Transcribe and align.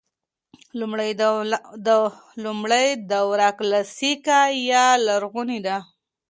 لومړۍ 2.43 2.85
دوره 3.11 3.47
کلاسیکه 3.59 4.39
یا 4.71 4.85
لرغونې 5.05 5.59
ده. 5.65 5.77